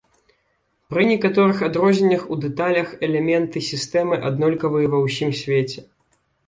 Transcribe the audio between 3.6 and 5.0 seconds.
сістэмы аднолькавыя